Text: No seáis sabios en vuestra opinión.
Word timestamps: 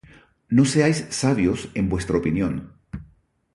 No 0.55 0.63
seáis 0.73 0.99
sabios 1.19 1.59
en 1.79 1.85
vuestra 1.87 2.17
opinión. 2.21 2.53